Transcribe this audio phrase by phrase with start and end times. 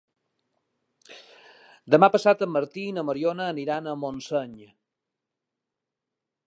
[1.95, 4.59] Demà passat en Martí i na Mariona aniran a Montseny.